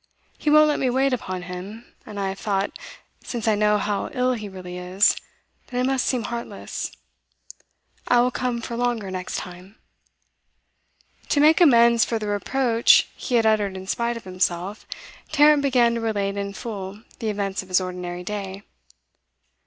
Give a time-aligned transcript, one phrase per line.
[0.39, 2.71] He won't let me wait upon him; and I have thought,
[3.23, 5.15] since I know how ill he really is,
[5.67, 6.91] that I must seem heartless.
[8.07, 9.75] I will come for longer next time.'
[11.29, 14.87] To make amends for the reproach he had uttered in spite of himself,
[15.31, 18.63] Tarrant began to relate in full the events of his ordinary day.